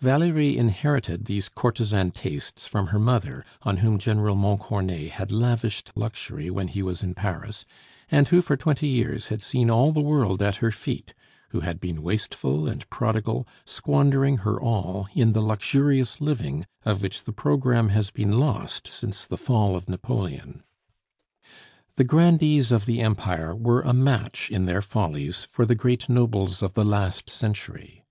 [0.00, 6.50] Valerie inherited these courtesan tastes from her mother, on whom General Montcornet had lavished luxury
[6.50, 7.64] when he was in Paris,
[8.10, 11.14] and who for twenty years had seen all the world at her feet;
[11.50, 17.22] who had been wasteful and prodigal, squandering her all in the luxurious living of which
[17.22, 20.64] the programme has been lost since the fall of Napoleon.
[21.94, 26.60] The grandees of the Empire were a match in their follies for the great nobles
[26.60, 28.02] of the last century.